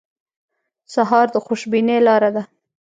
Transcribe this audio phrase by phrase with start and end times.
[0.93, 2.43] سهار د خوشبینۍ لاره ده.